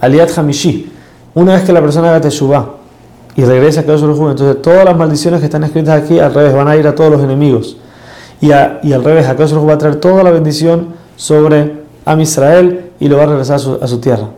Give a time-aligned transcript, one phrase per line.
[0.00, 0.90] Aliat Hamishi.
[1.34, 2.66] Una vez que la persona haga Teshuvah
[3.36, 6.52] y regresa a Kadosh Baruj entonces todas las maldiciones que están escritas aquí al revés
[6.54, 7.76] van a ir a todos los enemigos.
[8.40, 12.90] Y, y al revés, Kadosh Baruj va a traer toda la bendición sobre Am Israel
[12.98, 14.30] y lo va a regresar a su tierra.